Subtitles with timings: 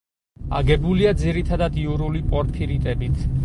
[0.59, 3.25] აგებულია ძირითადად იურული პორფირიტებით.